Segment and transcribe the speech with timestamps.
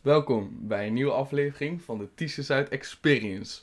[0.00, 3.60] Welkom bij een nieuwe aflevering van de Zuid Experience.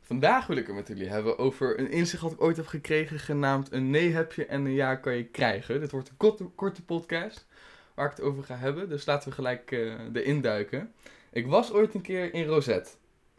[0.00, 3.18] Vandaag wil ik het met jullie hebben over een inzicht dat ik ooit heb gekregen
[3.18, 5.80] genaamd een nee heb je en een ja kan je krijgen.
[5.80, 7.46] Dit wordt een korte, korte podcast
[7.94, 10.92] waar ik het over ga hebben, dus laten we gelijk uh, erin duiken.
[11.32, 12.90] Ik was ooit een keer in Rosette,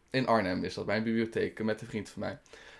[0.09, 2.39] in Arnhem is dat, bij een bibliotheek met een vriend van mij.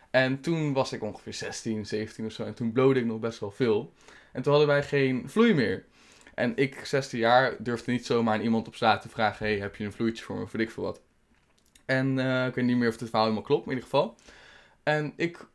[0.09, 3.39] En toen was ik ongeveer 16, 17 of zo en toen blode ik nog best
[3.39, 3.93] wel veel.
[4.31, 5.85] En toen hadden wij geen vloei meer.
[6.33, 9.75] En ik, 16 jaar, durfde niet zomaar aan iemand op straat te vragen: hey, heb
[9.75, 10.43] je een vloeitje voor me?
[10.43, 11.01] Of ik veel wat.
[11.85, 14.15] En uh, ik weet niet meer of het verhaal helemaal klopt, in ieder geval.
[14.83, 15.45] En ik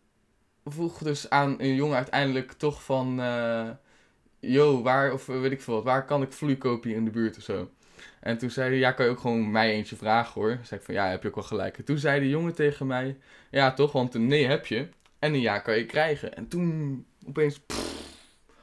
[0.65, 3.21] vroeg dus aan een jongen uiteindelijk toch van...
[3.21, 3.71] Uh,
[4.41, 7.37] yo, waar, of weet ik veel wat, waar kan ik vloei kopen in de buurt
[7.37, 7.71] of zo?
[8.21, 10.55] En toen zei hij, ja, kan je ook gewoon mij eentje vragen hoor.
[10.55, 11.79] Toen zei ik van, ja, heb je ook wel gelijk.
[11.79, 13.17] En toen zei de jongen tegen mij,
[13.51, 16.37] ja toch, want een nee heb je en een ja kan je krijgen.
[16.37, 17.61] En toen opeens,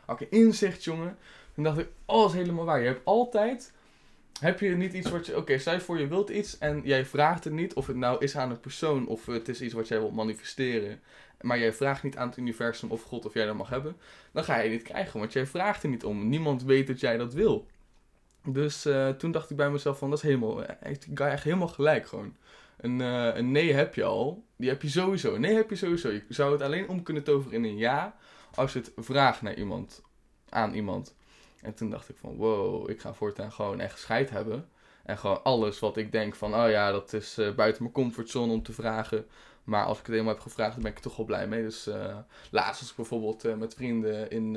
[0.06, 1.18] had ik inzicht, jongen.
[1.54, 2.80] Toen dacht ik, oh, is helemaal waar.
[2.80, 3.72] Je hebt altijd,
[4.40, 7.44] heb je niet iets wat je, oké, je voor je wilt iets en jij vraagt
[7.44, 7.74] het niet.
[7.74, 11.02] Of het nou is aan een persoon of het is iets wat jij wilt manifesteren.
[11.42, 13.96] Maar jij vraagt niet aan het universum of God of jij dat mag hebben.
[14.32, 16.30] Dan ga je niet krijgen, want jij vraagt er niet om.
[16.30, 17.68] Niemand weet dat jij dat wil.
[18.46, 21.68] Dus uh, toen dacht ik bij mezelf van, dat is helemaal, ik ga echt helemaal
[21.68, 22.36] gelijk gewoon.
[22.78, 25.36] Een, uh, een nee heb je al, die heb je sowieso.
[25.36, 26.10] Een nee heb je sowieso.
[26.10, 28.16] Je zou het alleen om kunnen toveren in een ja,
[28.56, 30.02] als je het vraagt naar iemand,
[30.50, 31.16] aan iemand.
[31.64, 34.68] En toen dacht ik van, wow, ik ga voortaan gewoon echt scheid hebben.
[35.04, 38.52] En gewoon alles wat ik denk van, oh ja, dat is uh, buiten mijn comfortzone
[38.52, 39.26] om te vragen.
[39.64, 41.64] Maar als ik het eenmaal heb gevraagd, dan ben ik er toch wel blij mee.
[41.64, 42.18] Dus uh,
[42.52, 44.56] laatst was ik bijvoorbeeld uh, met vrienden in,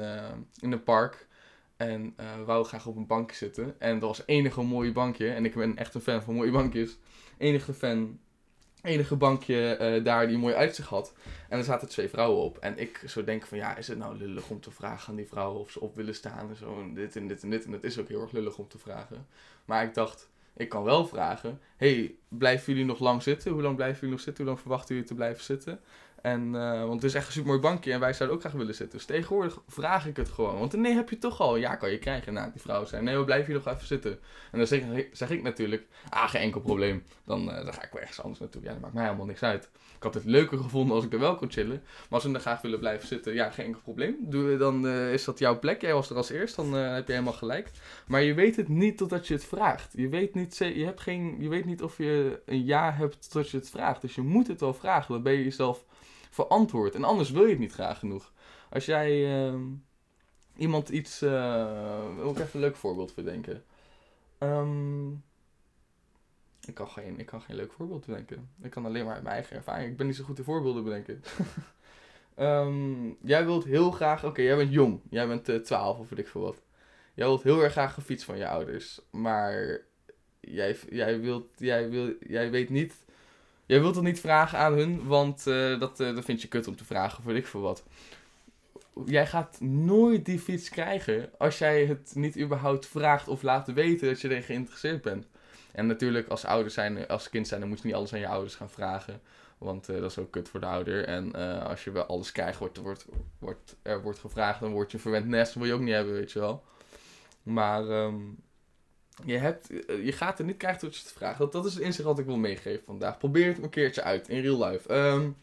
[0.61, 1.27] in een park.
[1.77, 3.75] En we wouden graag op een bankje zitten.
[3.79, 5.33] En dat was enige mooie bankje.
[5.33, 6.99] En ik ben echt een fan van mooie bankjes.
[7.39, 8.19] Enige fan
[8.87, 11.13] enige bankje uh, daar die mooi uitzicht had.
[11.49, 12.59] En er zaten twee vrouwen op.
[12.59, 15.27] En ik zou denken van ja, is het nou lullig om te vragen aan die
[15.27, 16.81] vrouwen of ze op willen staan en zo.
[16.81, 17.65] En dit en dit en dit.
[17.65, 19.27] En dat is ook heel erg lullig om te vragen.
[19.65, 21.61] Maar ik dacht, ik kan wel vragen.
[21.77, 23.53] hey, blijven jullie nog lang zitten?
[23.53, 24.45] Hoe lang blijven jullie nog zitten?
[24.45, 25.81] Hoe lang verwachten jullie te blijven zitten?
[26.27, 28.55] En, uh, want het is echt een super mooi bankje en wij zouden ook graag
[28.55, 28.99] willen zitten.
[28.99, 30.59] Dus tegenwoordig vraag ik het gewoon.
[30.59, 31.57] Want nee heb je toch al.
[31.57, 32.33] Ja, kan je krijgen.
[32.33, 34.19] Nou, die vrouw zei, nee, we blijven hier nog even zitten.
[34.53, 34.67] En dan
[35.13, 37.05] zeg, ik natuurlijk, ah, geen enkel probleem.
[37.25, 38.63] Dan, uh, dan ga ik wel ergens anders naartoe.
[38.63, 39.69] Ja, dat maakt mij helemaal niks uit.
[39.97, 41.83] Ik had het leuker gevonden als ik er wel kon chillen.
[41.85, 44.17] Maar als ze er graag willen blijven zitten, ja, geen enkel probleem.
[44.59, 45.81] Dan uh, is dat jouw plek.
[45.81, 47.71] Jij was er als eerst, dan heb je helemaal gelijk.
[48.07, 49.93] Maar je weet het niet totdat je het vraagt.
[49.97, 53.51] Je weet niet, je hebt geen, je weet niet of je een ja hebt totdat
[53.51, 54.01] je het vraagt.
[54.01, 55.13] Dus je moet het wel vragen.
[55.15, 55.85] Dan ben je jezelf
[56.37, 56.95] verantwoord.
[56.95, 58.33] En anders wil je het niet graag genoeg.
[58.71, 59.11] Als jij
[59.49, 59.61] uh,
[60.57, 61.23] iemand iets.
[61.23, 63.65] Uh, wil ik even een leuk voorbeeld bedenken.
[64.39, 65.25] Um,
[66.67, 68.51] ik, kan geen, ik kan geen leuk voorbeeld bedenken.
[68.63, 69.91] Ik kan alleen maar uit mijn eigen ervaring.
[69.91, 71.23] Ik ben niet zo goed in voorbeelden bedenken.
[72.39, 74.25] um, jij wilt heel graag.
[74.25, 75.01] Oké, jij bent jong.
[75.11, 76.63] Jij bent uh, eh, 12 of weet ik veel wat.
[77.15, 79.01] Jij wilt heel erg graag een fiets van je ouders.
[79.11, 79.81] Maar
[80.41, 83.05] jij, jij, wilt, jij, wil, jij weet niet
[83.67, 86.69] Jij wilt het niet vragen aan hun, want uh, dat, uh, dat vind je kut
[86.69, 87.85] om te vragen, weet ik veel wat.
[89.07, 94.09] Jij gaat nooit die fiets krijgen als jij het niet überhaupt vraagt of laat weten
[94.09, 95.27] dat je erin geïnteresseerd bent.
[95.73, 98.29] En natuurlijk, als ouders zijn, als kind zijn, dan moet je niet alles aan je
[98.29, 99.21] ouders gaan vragen.
[99.59, 101.05] Want uh, dat is ook kut voor de ouder.
[101.05, 102.81] En als je wel alles krijgt, wordt,
[103.39, 105.53] wordt, er wordt gevraagd, dan word je een verwend nest.
[105.53, 106.65] Dat wil je ook niet hebben, weet je wel.
[107.43, 108.39] Maar um,
[109.25, 111.39] je, hebt, eh, je gaat er niet krijgen tot je het vraagt.
[111.39, 113.19] Dat, dat is het inzicht wat ik wil meegeven vandaag.
[113.19, 114.95] Probeer het een keertje uit, in real life.
[114.95, 115.37] Um,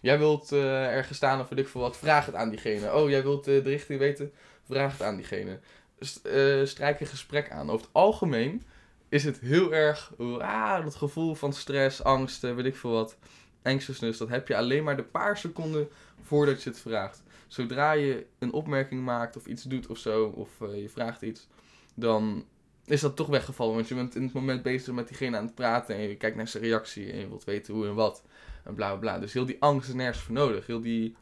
[0.00, 2.94] jij wilt uh, ergens staan of weet ik veel wat, vraag het aan diegene.
[2.94, 4.32] Oh, jij wilt uh, de richting weten,
[4.64, 5.58] vraag het aan diegene.
[5.98, 6.28] St
[6.64, 7.70] strijk een gesprek aan.
[7.70, 8.62] Over het algemeen
[9.08, 13.16] is het heel erg, ah, dat gevoel van stress, angst, weet ik veel wat,
[13.62, 15.88] anxiousness, dat heb je alleen maar de paar seconden
[16.22, 17.22] voordat je het vraagt.
[17.46, 21.48] Zodra je een opmerking maakt of iets doet of zo, of je vraagt iets,
[21.94, 22.44] dan
[22.86, 23.74] is dat toch weggevallen.
[23.74, 26.36] Want je bent in het moment bezig met diegene aan het praten en je kijkt
[26.36, 28.22] naar zijn reactie en je wilt weten hoe en wat.
[28.64, 29.18] En bla bla bla.
[29.18, 30.66] Dus heel die angst is nergens voor nodig.
[30.66, 31.16] Heel die.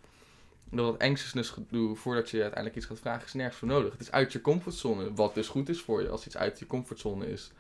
[0.71, 3.93] Dat anxiousness gedoe voordat je uiteindelijk iets gaat vragen is nergens voor nodig.
[3.93, 5.15] Het is uit je comfortzone.
[5.15, 6.09] Wat dus goed is voor je.
[6.09, 7.51] Als iets uit je comfortzone is.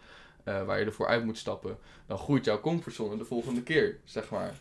[0.45, 1.79] Uh, waar je ervoor uit moet stappen.
[2.07, 3.99] Dan groeit jouw comfortzone de volgende keer.
[4.05, 4.61] Zeg maar.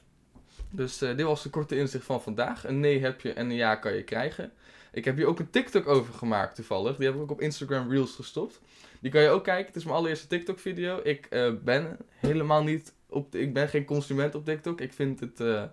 [0.76, 2.68] Dus uh, dit was de korte inzicht van vandaag.
[2.68, 4.52] Een nee heb je en een ja kan je krijgen.
[4.92, 6.96] Ik heb hier ook een TikTok over gemaakt toevallig.
[6.96, 8.62] Die heb ik ook op Instagram Reels gestopt.
[9.00, 9.66] Die kan je ook kijken.
[9.66, 11.00] Het is mijn allereerste TikTok video.
[11.04, 13.36] Ik uh, ben helemaal niet op...
[13.36, 14.82] Ik ben geen consument op TikTok.
[14.82, 15.64] Ik vind het uh,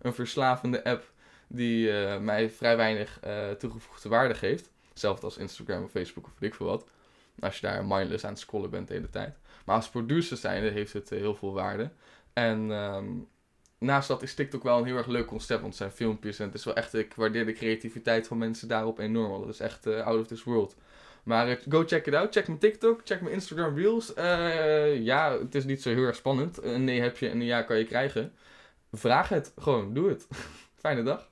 [0.00, 1.12] een verslavende app
[1.48, 3.20] die mij vrij weinig
[3.58, 4.70] toegevoegde waarde geeft.
[4.88, 6.86] Hetzelfde als Instagram of Facebook of weet ik veel wat.
[7.40, 9.36] Als je daar mindless aan het scrollen bent de hele tijd.
[9.64, 11.90] Maar als producer zijnde heeft het heel veel waarde.
[12.32, 13.28] En um,
[13.78, 16.46] naast dat is TikTok wel een heel erg leuk concept, want het zijn filmpjes en
[16.46, 19.86] het is wel echt, ik waardeer de creativiteit van mensen daarop enorm, dat is echt
[19.86, 20.76] uh, out of this world.
[21.26, 22.32] Maar eh, go check it out.
[22.32, 24.14] Check mijn TikTok, check mijn Instagram Reels.
[24.14, 26.62] Eh, ja, het is niet zo heel erg spannend.
[26.62, 28.32] Een nee heb je en een ja kan je krijgen.
[28.92, 29.52] Vraag het.
[29.58, 30.26] Gewoon, doe het.
[30.82, 31.30] Fijne dag.